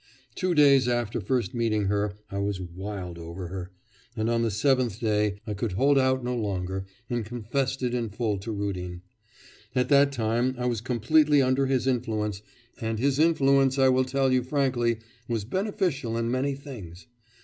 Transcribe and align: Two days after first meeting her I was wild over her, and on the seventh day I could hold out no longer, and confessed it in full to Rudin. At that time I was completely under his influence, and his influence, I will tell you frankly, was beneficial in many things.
Two 0.33 0.55
days 0.55 0.87
after 0.87 1.21
first 1.21 1.53
meeting 1.53 1.85
her 1.85 2.13
I 2.31 2.39
was 2.39 2.59
wild 2.59 3.19
over 3.19 3.49
her, 3.49 3.69
and 4.17 4.31
on 4.31 4.41
the 4.41 4.49
seventh 4.49 4.99
day 4.99 5.35
I 5.45 5.53
could 5.53 5.73
hold 5.73 5.99
out 5.99 6.23
no 6.23 6.35
longer, 6.35 6.85
and 7.07 7.23
confessed 7.23 7.83
it 7.83 7.93
in 7.93 8.09
full 8.09 8.39
to 8.39 8.51
Rudin. 8.51 9.03
At 9.75 9.89
that 9.89 10.11
time 10.11 10.55
I 10.57 10.65
was 10.65 10.81
completely 10.81 11.39
under 11.43 11.67
his 11.67 11.85
influence, 11.85 12.41
and 12.79 12.97
his 12.97 13.19
influence, 13.19 13.77
I 13.77 13.89
will 13.89 14.05
tell 14.05 14.31
you 14.31 14.41
frankly, 14.41 14.97
was 15.27 15.45
beneficial 15.45 16.17
in 16.17 16.31
many 16.31 16.55
things. 16.55 17.05